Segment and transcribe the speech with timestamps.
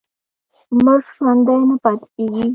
[0.83, 2.45] مړ ژوندی نه پاتې کېږي.